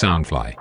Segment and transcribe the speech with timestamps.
[0.00, 0.54] Soundfly。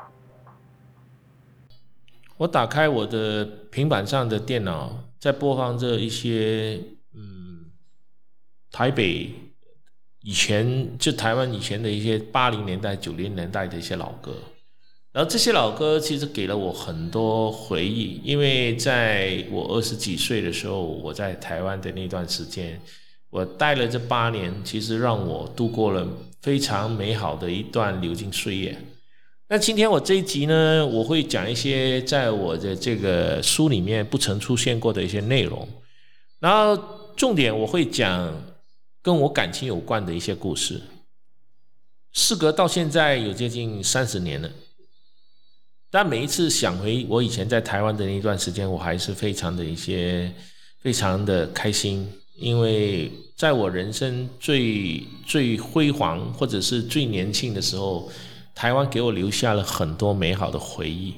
[2.35, 6.81] 我打开我的平板上的电脑，在播放着一些
[7.13, 7.67] 嗯，
[8.69, 9.31] 台北
[10.23, 14.33] 以前就台湾以前的一些八零年代、九零年代的一些老歌。
[15.13, 22.77] 然后这些老歌其实给了我很多回忆，因为在我二十几岁的时候，我在台湾的那段时间，
[23.29, 26.05] 我待了这八年，其实让我度过了
[26.41, 28.77] 非常美好的一段流金岁月。
[29.51, 35.67] 那今天我这一集呢，我会讲一些在我的这个书里面不曾出现过的一些内容，
[36.37, 36.79] 然后
[37.17, 38.31] 重点我会讲
[39.01, 40.79] 跟我感情有关的一些故事。
[42.13, 44.47] 事隔到现在有接近三十年了。
[45.89, 50.31] 但每一次想回我以前在台湾的那一段时间，我还是非常的一些
[50.79, 58.11] 非常的开心，因为在我人生最最辉煌或者是最年轻的时候，
[58.59, 61.13] 台湾给我留下了很多美好的回忆。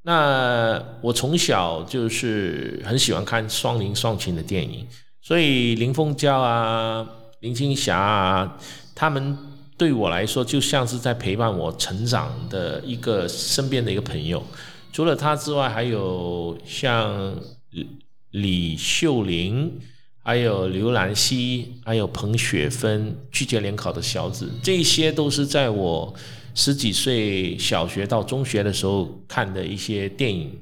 [0.00, 4.86] 那我从小就是很喜欢看双林双琴的电影，
[5.20, 7.06] 所以林凤娇啊、
[7.40, 8.56] 林青霞啊，
[8.94, 9.36] 他们。
[9.78, 14.40] 对我来说，就像是在陪伴我成长的一个身边的一个朋友。
[14.92, 17.36] 除了他之外，还有像
[18.30, 19.80] 李秀玲，
[20.22, 26.14] 还有刘兰熙，还有彭雪芬，拒绝联考的小子，这些都是在我
[26.54, 30.56] 十几岁小学到中学的时候看的一些电影。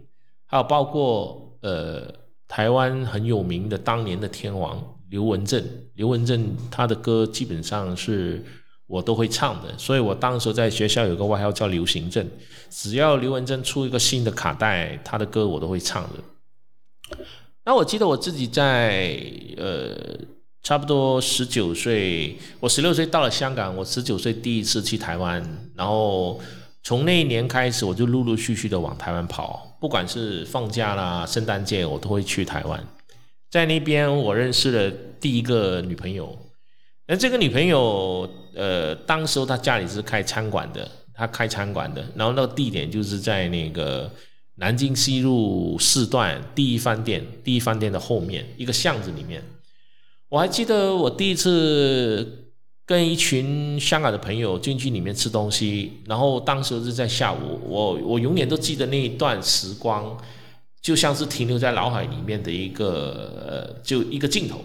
[0.46, 2.12] 还有包括呃，
[2.48, 5.62] 台湾很有名的当年的天王刘文正，
[5.94, 8.44] 刘文正他的歌基本上是。
[8.90, 12.28] 我都会唱的，所以我当时在学校有个外号叫“流行症”，
[12.68, 16.18] 只要刘文正出一个新的卡带，他的歌我都会唱的。
[17.70, 19.16] 那我记得我自己在
[19.56, 19.96] 呃
[20.60, 25.40] 差不多十九岁，我十六岁到了香港，我十九岁第一次去台湾，
[25.76, 26.40] 然后
[26.82, 32.84] 从那一年开始，我就陆陆续续的往台湾跑，不管是放假啦、圣诞节，我都会去台湾。
[33.52, 34.90] 在那边，我认识了
[35.20, 36.36] 第一个女朋友。
[37.06, 44.10] 那这个女朋友，呃，当时候她家里是开餐馆的，她开餐馆的，然后那个地点就是在那个
[44.60, 49.42] 南京西路四段第一饭店，第一饭店的后面一个巷子里面。
[50.28, 52.52] 我还记得我第一次
[52.84, 60.14] 跟一群香港的朋友进去里面吃东西，然后当时是在下午，我我永远都记得那一段时光，
[60.82, 64.62] 就像是停留在脑海里面的一个呃，就一个镜头。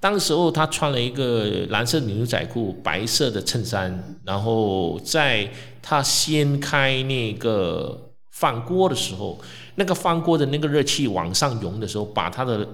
[0.00, 5.48] 当时候他穿了一个蓝色牛仔裤、白色的衬衫，然后在
[5.80, 9.40] 他掀开那个翻锅的时候，
[9.74, 12.66] 那个翻锅的那个热气往上涌的时候，把他的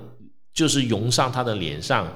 [0.52, 2.12] 就是涌上他的脸上，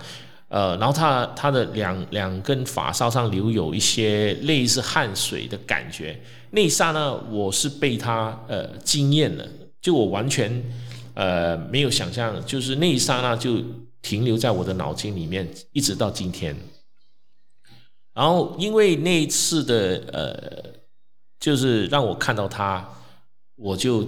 [0.48, 6.20] 呃，然后他他的两两根发梢上留有一些类似汗水的感觉。
[6.50, 9.46] 那一刹那，我是被他呃惊艳了，
[9.80, 10.62] 就我完全
[11.14, 13.56] 呃没有想象，就是那一刹那就。
[14.02, 16.56] 停留在我的脑筋里面，一直到今天。
[18.14, 20.80] 然后因为那一次的呃，
[21.38, 22.88] 就是让我看到他，
[23.60, 24.06] 我就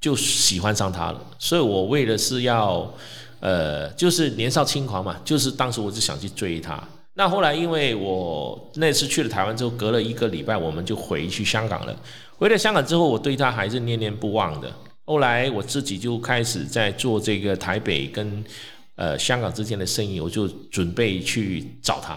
[0.00, 1.20] 就喜欢上他了。
[1.38, 2.92] 所以我为的是要
[3.40, 6.82] 呃，就是年少轻狂嘛，就是当时我就想去追他。
[7.14, 11.96] 那后来因为我那次去了台湾之后，隔了一个礼拜，我们就回去香港了。
[12.36, 14.70] 回了香港之后，我对他还是念念不忘的。
[15.04, 18.44] 后来我自己就开始在做这个台北跟。
[18.96, 22.16] 呃，香港之间的生意，我就准备去找他，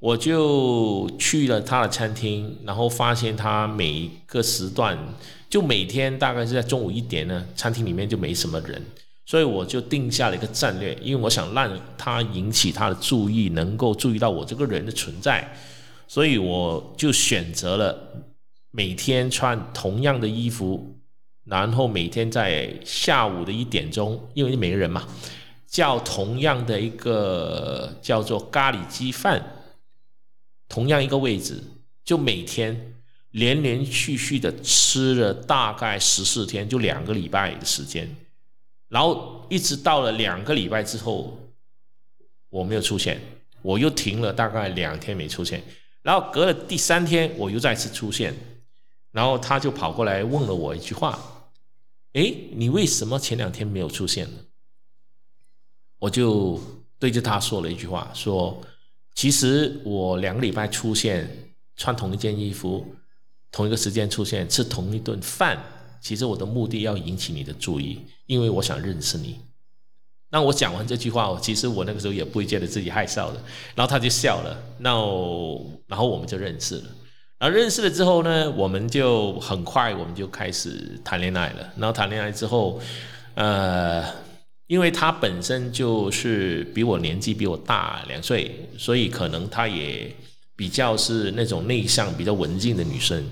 [0.00, 4.96] 我就去了他的餐厅，然后发现他每一个时段，
[5.48, 8.82] 就每天大概是在中午一点呢，餐厅里面就没什么人，
[9.24, 15.56] 所以我就定下了一个战略，因为我想让他引起他的注意，能够注意到我这个人的存在，
[16.08, 18.26] 所以我就选择了
[18.70, 20.98] 每天穿同样的衣服，
[21.44, 25.06] 然后每天在下午的一点钟，因为没人嘛。
[25.68, 29.44] 叫同样的一个叫做咖喱鸡饭，
[30.68, 31.62] 同样一个位置，
[32.04, 32.94] 就每天
[33.32, 38.08] 连连续续的吃了大概十四天，就两个礼拜的时间，
[38.88, 41.38] 然后一直到了两个礼拜之后，
[42.48, 43.20] 我没有出现，
[43.62, 45.62] 我又停了大概两天没出现，
[46.02, 48.34] 然后隔了第三天我又再次出现，
[49.10, 51.18] 然后他就跑过来问了我一句话
[52.14, 54.38] ：“哎，你为什么前两天没有出现呢？”
[55.98, 56.60] 我就
[56.98, 58.62] 对着他说了一句话，说
[59.14, 62.94] ：“其实我两个礼拜出现，穿同一件衣服，
[63.56, 65.58] 同一个时间出现，吃同一顿饭，
[65.98, 69.40] 其实我的目的要引起你的注意，因为我想认识你。”
[70.28, 73.42] 那我讲完这句话，其实我那个时候也不会觉得自己害臊的，
[73.74, 74.90] 然后他就笑了，那
[75.86, 76.84] 然后我们就认识了。
[77.38, 81.72] 然后认识了之后呢，我们就很快我们就开始谈恋爱了。
[81.78, 82.78] 然后谈恋爱之后，
[83.36, 84.04] 呃，
[84.66, 90.14] 因为他本身就是比我年纪比我大两岁，所以可能他也
[90.56, 93.22] 比较是那种内向、比较文静的女生。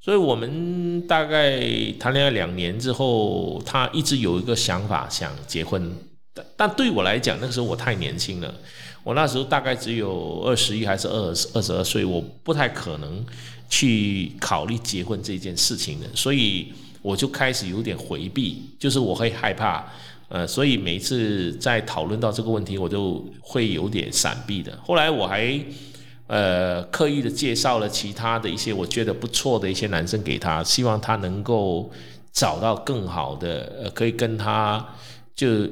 [0.00, 1.60] 所以我们大概
[1.98, 5.92] 谈恋爱两年之后，她一直有一个想法想结婚，
[6.32, 8.54] 但但对我来讲，那个时候我太年轻了。
[9.04, 13.24] 我那时候大概只有二十一还是二二十二岁，我不太可能
[13.68, 19.86] 去考虑结婚这件事情的，所以我就开始有点回避，就是我会害怕，
[20.28, 24.78] 呃，所以每一次在讨论到这个问题，我就会有点闪避的。
[24.84, 25.58] 后来我还
[26.28, 31.90] 呃刻意的介绍了其他的一些我觉得不错的一些男生给他，希望他能够
[32.32, 34.94] 找到更好的，呃，可以跟他
[35.34, 35.66] 就。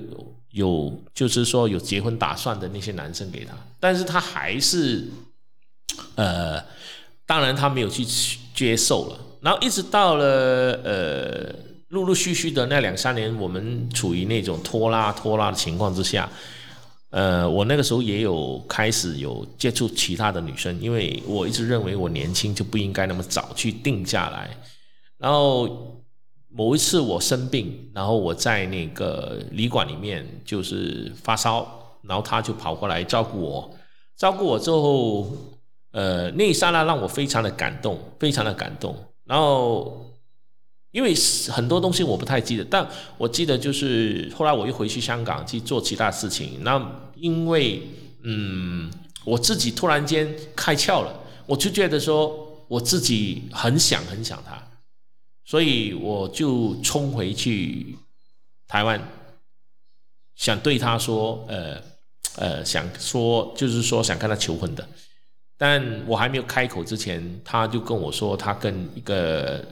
[0.57, 5.07] 有，就是说有结婚打算的那些男生给他，但是他还是，
[6.15, 6.59] 呃，
[7.27, 8.03] 当然他没有去
[8.55, 9.19] 接受了。
[9.43, 11.55] 然后一直到了呃，
[11.89, 16.27] 陆陆续续的那两三年，我们处于那种拖拉拖拉的情况之下，
[17.17, 24.51] 呃，我那个时候也有开始有接触其他的女生，因为我一直认为我年轻就不应该那么早去定下来，
[25.17, 25.95] 然后。
[26.49, 31.69] 某一次我生病，然后我在那个旅馆里面就是发烧，
[32.01, 33.71] 然后他就跑过来照顾我，
[34.17, 35.31] 照顾我之后，
[35.93, 38.97] 呃，那一刹那让我非常的感动，非常的感动。
[39.27, 40.03] 然后
[40.93, 41.13] 因为
[41.51, 46.61] 很多东西我不太记得，但我记得就是后来我又回去香港去做其他事情。
[46.63, 46.79] 那
[47.17, 47.83] 因为
[48.23, 48.91] 嗯，
[49.25, 54.63] 我自己突然间开窍了，我就觉得说我自己很想很想他。
[55.45, 57.97] 所以我就冲回去
[58.67, 59.01] 台湾，
[60.35, 61.81] 想对他说，呃，
[62.35, 64.89] 呃，想说，就是说想跟他求婚的，
[65.57, 69.65] 但我还没有开口之前，他就跟我说他跟一个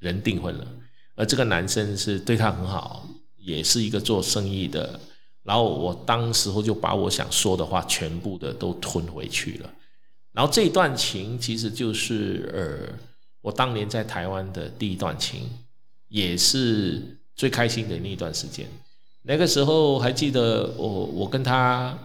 [0.00, 0.66] 人订婚了，
[1.14, 4.98] 而这个男生是对他很好，也是一个做生意的，
[5.42, 9.70] 然后我当时候就把我想说的话全部的都吞回去了，
[10.32, 12.98] 然后这段情其实就是呃。
[13.42, 15.50] 我当年在台湾的第一段情，
[16.06, 18.64] 也是最开心的那一段时间。
[19.22, 21.98] 那个时候还记得我，我跟他，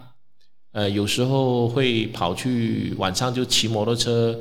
[0.72, 4.36] 呃，有时候会跑去晚上就骑摩托车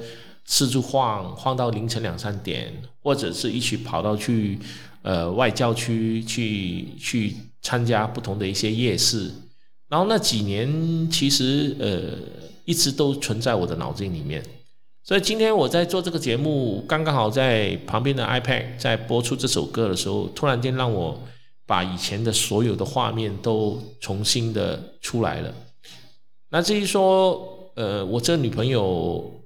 [0.45, 2.73] 四处晃，晃到凌晨两三点，
[3.03, 4.57] 或者是一起跑到去
[5.07, 9.31] 呃外郊区去去参加不同的一些夜市。
[9.87, 12.19] 然后那几年其实呃
[12.65, 14.43] 一直都存在我的脑子里面。
[15.01, 21.17] 所以今天我在做这个节目，刚刚好在旁边的 iPad 在播出这首歌的时候，突然间让我
[21.65, 25.53] 把以前的所有的画面都重新的出来了。
[26.49, 29.41] 那至于说，呃，我这女朋友，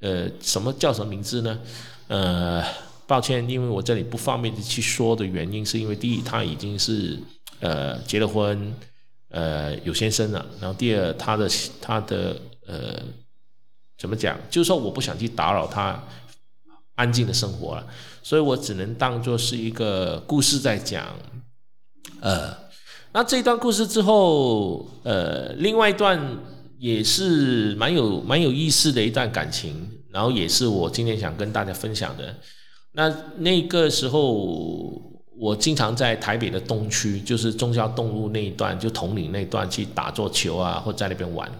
[0.00, 1.60] 呃，什么叫什么名字呢？
[2.08, 2.64] 呃，
[3.10, 7.18] 抱歉，因为我这里不方便去说的原因，是因为第一，她已经是
[7.58, 8.72] 呃结了婚，
[9.30, 11.48] 呃有先生了，然后第二，她的
[11.80, 12.36] 她的
[12.66, 13.02] 呃。
[14.00, 14.38] 怎么讲？
[14.48, 16.02] 就是说，我不想去打扰他
[16.94, 17.86] 安静的生活了，
[18.22, 21.04] 所以我只能当做是一个故事在讲。
[22.22, 22.56] 呃，
[23.12, 26.18] 那这一段故事之后，呃，另外一段
[26.78, 32.34] 也是蛮有蛮有意思的一段感情，然后也是我今天想跟大家分享的。
[32.92, 35.00] 那那个时候，
[35.36, 41.50] 我经常在台北的东区，就是中交东路那一段，就统领那段去打桌球啊，或在那边玩。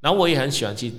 [0.00, 0.92] 然后我也很喜欢去。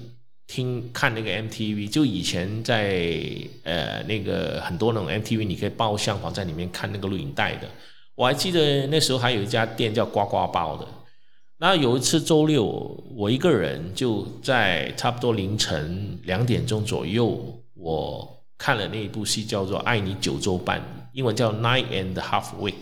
[0.46, 3.26] 听看那个 MTV，就以前在
[3.64, 7.68] 呃那个很多那种 MTV，你可以包厢房在里面看那个录影带的。
[8.14, 10.86] 我还记得那时候还有一家店叫呱呱包的。
[11.60, 12.66] 那有一次周六，
[13.16, 20.80] 我一个人就在差不多凌晨两点钟左右，我看了那一部戏叫做《爱你九周半》，
[21.12, 22.82] 英文叫 Nine and Half Week，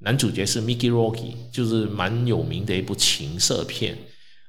[0.00, 3.96] 男主角是 Mickey Rocky，就是蛮有名的一部情色片。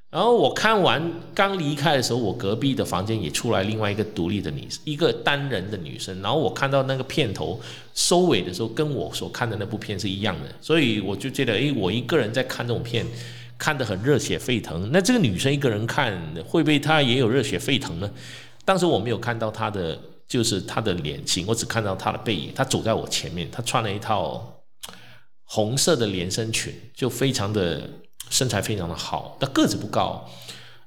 [0.09, 6.21] 然后我看完刚离开的时候，我隔壁的房间也出来另外一个独立的女，一个单人的女生。
[6.21, 7.57] 然后我看到那个片头
[7.93, 13.05] 收尾的时候，跟我所看的那部片是一样的，所以我就觉得，哎，我一个人在看这种片，
[13.57, 14.89] 看得很热血沸腾。
[14.91, 16.13] 那这个女生一个人看，
[16.45, 18.12] 会不会她也有热血沸腾呢？
[18.65, 19.97] 当时我没有看到她的，
[20.27, 22.51] 就是她的脸型，我只看到她的背影。
[22.55, 24.62] 她走在我前面，她穿了一套
[25.43, 27.89] 红色的连身裙，就非常的。
[28.29, 30.29] 身材非常的好，但个子不高，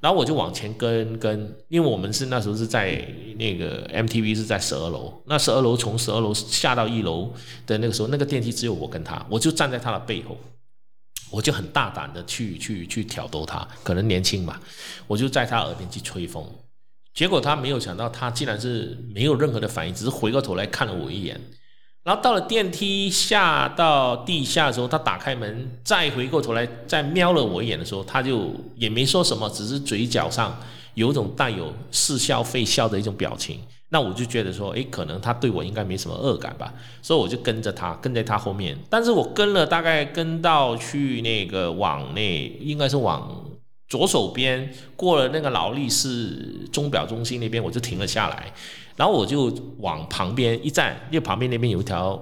[0.01, 3.03] 然后我就往前跟跟，因为我们是那时候是在
[3.39, 7.33] 那个 MTV 是在十二楼，那十二楼从十二楼下到一楼
[7.67, 10.37] 的那个时候，那个电梯只有我跟他，我就站在他的背后，
[11.31, 14.61] 我就很大胆的去去去挑逗他，可能年轻嘛，
[15.07, 16.47] 我就在他耳边去吹风，
[17.13, 21.41] 结果他没有想到，他竟然是没有任何的反应，只是回过头来看了我一眼。
[22.03, 30.59] 然后到了电梯下到地下的时候，他打开门，再回过头来再瞄了我一眼的时候，他就也没说什么，只是嘴角上
[30.95, 33.61] 有一种带有似笑非笑的一种表情。
[33.91, 38.79] 那我就觉得说，诶，可能他对我应该没什么恶感吧，所以我就跟着他，跟在他后面。
[38.89, 43.45] 但是我跟了大概跟到去那个往那，应该是往
[43.91, 48.51] 左手边过了那个劳力士钟表中心那边，我就停了下来。
[48.97, 52.19] 然后我就往旁边一站，因为旁边那边有一条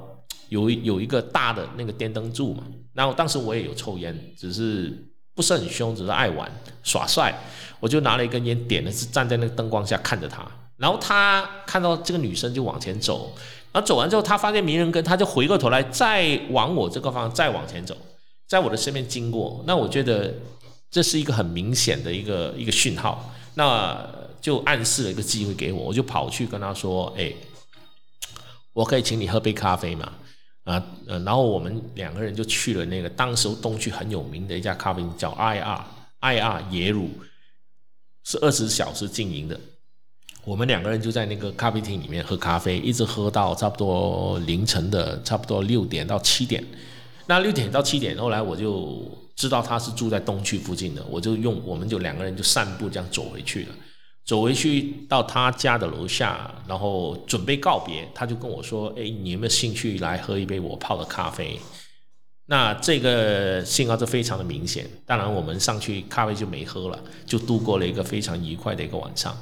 [0.48, 2.64] 有有一个大的那个电灯柱嘛。
[2.94, 4.92] 然后当时我也有抽烟，只是
[5.34, 6.50] 不是很凶，只是爱玩
[6.82, 7.32] 耍帅。
[7.80, 10.44] 我就拿了一根烟点了，是站在那个灯光下看着他。
[10.78, 13.32] 然后他看到这个女生就往前走，
[13.72, 17.96] 然后走完之后，他发现没人跟，他就回过头来再往我这个方向再往前走，
[18.48, 19.62] 在我的身边经过。
[19.66, 20.32] 那我觉得
[20.90, 23.34] 这是一个很明显的一个一个讯号。
[23.54, 24.08] 那
[24.40, 27.32] 就暗示了一个机会给我，我就跑去跟他说：“哎，
[28.72, 30.12] 我可以请你喝杯咖啡嘛？”
[30.62, 37.08] 啊，呃，然后我们两个人就去了那个当时东区很有名的一家咖啡，叫 IR，IR 野乳，
[38.22, 39.58] 是二十小时经营的。
[40.44, 46.64] 我们两个人就在那个咖啡厅里面喝咖啡，一直喝到差不多凌晨的差不多六点到七点。
[47.26, 49.02] 那六点到七点，后来我就
[49.38, 53.68] 知道他是住在东区附近的，我就用我们就两个人就散步这样走回去了。
[54.24, 61.56] 走回去到他家的楼下，然后准备告别，他就跟我说：“哎，你有没有兴趣来喝一杯我泡的咖啡？”
[62.50, 64.84] 那这个信号就非常的明显。
[65.06, 69.32] 当然，我们上去咖啡就没喝了，就度过了一个非常愉快的一个晚上。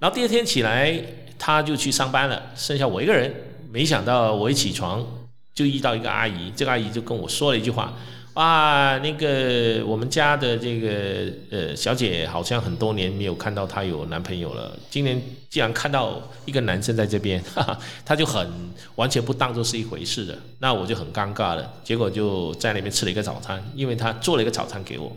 [0.00, 1.00] 然后第二天起来，
[1.38, 3.32] 他就去上班了，剩下我一个人。
[3.70, 5.06] 没想到我一起床
[5.54, 7.94] 就遇到一个阿姨，这个阿姨就跟我说了一句话。
[8.38, 14.78] 啊，那个我们家的这个呃小姐好像很多年没有看到她有男朋友了。
[14.88, 18.48] 今年既然看到一个男生在这边， 哈哈，她就很
[18.94, 20.38] 完全不当做是一回事的。
[20.60, 21.68] 那我就很尴尬了。
[21.82, 25.08] 结果就在那边吃了一个早餐，因为他做了一个早餐给我。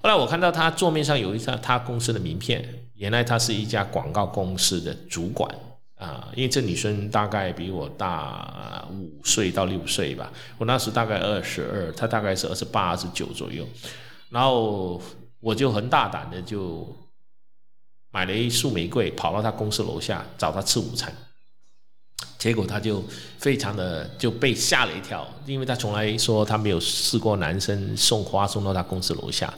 [0.00, 2.64] 后来我看到他桌面上有一张他公司的名片，
[2.94, 5.52] 原来他是一家广告公司的主管。
[6.02, 13.64] 啊，因为这女生大概比我大五岁到六岁吧，我那时大概二十二，她大概是二十八、二十九左右，
[14.28, 15.00] 然后
[15.38, 16.84] 我就很大胆的就
[18.10, 21.14] 买了一束玫瑰，跑到她公司楼下找她吃午餐，
[22.36, 23.04] 结果她就
[23.38, 29.54] 非常的就被吓了一跳，因为她从来说她没有试过男生送花送到她公司楼下，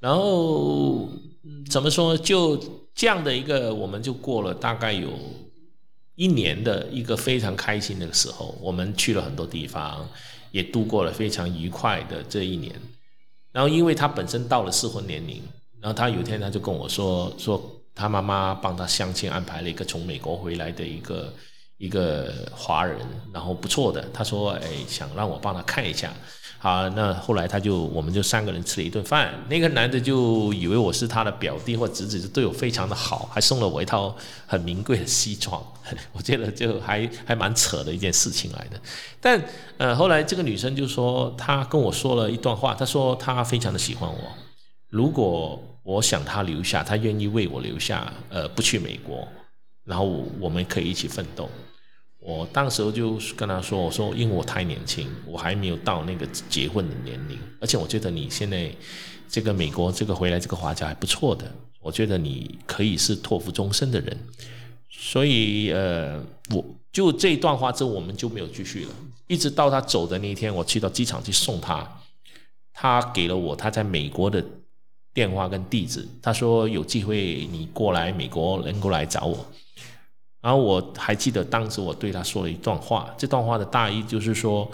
[0.00, 1.06] 然后
[1.70, 2.56] 怎么说就
[2.94, 5.10] 这样的一个，我们就过了大概有。
[6.16, 10.08] 一年的一个非常开心的时候，我们去了很多地方，
[10.50, 12.74] 也度过了非常愉快的这一年。
[13.52, 15.42] 然后，因为他本身到了适婚年龄，
[15.80, 21.32] 然后他有一天他就跟我说，说他妈妈帮他相亲安排了一个从美国回来的一个
[21.78, 22.98] 一个华人，
[23.32, 26.12] 然后不错的，他说，哎，想让我帮他看一下。
[26.58, 29.32] 好，那后来他就，我们就三个人吃了一顿饭。
[29.48, 35.62] 那个男的就以为我是他的表弟或侄子，就对我非常的好，还送了我一套很名贵的西装。
[36.12, 38.80] 我觉得就还还蛮扯的一件事情来的。
[39.20, 39.40] 但
[39.76, 44.18] 呃，后来这个女生就说，她跟我说了一段话，她说她非常的喜欢我，
[44.88, 49.28] 如果我想她留下，她愿意为我留下，呃，不去美国，
[49.84, 50.04] 然后
[50.40, 51.48] 我们可以一起奋斗。
[52.26, 58.68] 我当时就跟他说：“我说，因为我太年轻，我还没有到那个结婚的年龄，而且我觉得你现在
[59.28, 61.48] 这个美国这个回来这个华侨还不错的，
[61.80, 64.18] 我觉得你可以是托付终身的人。
[64.90, 66.20] 所以，呃，
[66.52, 68.90] 我就这一段话之后，我们就没有继续了。
[69.28, 71.88] 一直到他走的那一天，我去到机场去送他，
[72.72, 74.44] 他给了我他在美国的
[75.14, 79.46] 电话跟地址，他说有机会你过来美国能够来找我。”
[80.46, 84.70] 然后我还记得当时我对他说了一段话，这段话的大意就是说，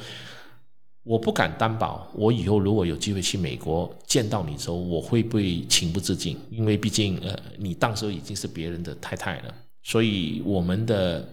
[1.03, 11.27] 我不敢担保我以后如果有机会去美国见到你之后，我会不会情不自禁，因为毕竟呃，你当时已经是别人的太太了，所以我们的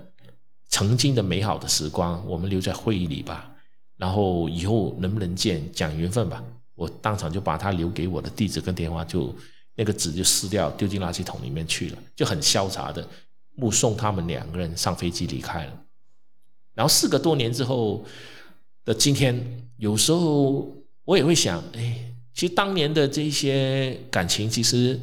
[0.69, 3.51] 曾经的美好的时光，我们留在会议里吧。
[3.98, 6.41] 然后以后能不能见，讲缘分吧。
[6.75, 9.36] 我当场就把他留给我的地址跟电话，就
[9.75, 13.05] 那个纸就撕掉，丢进垃圾桶里面去了，就很潇洒的。
[13.60, 15.74] 目送他们两个人上飞机离开了，
[16.74, 18.06] 然后四个多年之后
[18.86, 19.38] 的今天，
[19.75, 20.74] 有时候
[21.04, 24.98] 我也会想，哎，其实当年的这些感情，其实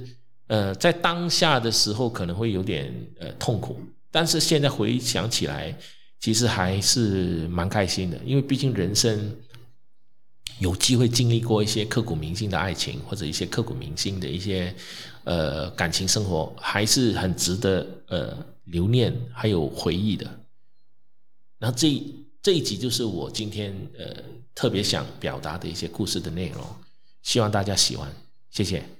[0.46, 3.78] 呃，在当下的时候可能会有点呃痛苦，
[4.10, 5.76] 但是现在回想起来，
[6.18, 9.36] 其实还是蛮开心的，因为毕竟人生
[10.60, 14.74] 有机会经历过一些刻骨铭心的爱情，或者一些刻骨铭心的一些。
[15.26, 20.24] 呃感情生活还是很值得呃留念还有回忆的。
[21.58, 22.02] 然后这
[22.40, 24.22] 这一集就是我今天呃
[24.54, 26.64] 特别想表达的一些故事的内容，
[27.22, 28.10] 希望大家喜欢，
[28.50, 28.95] 谢谢。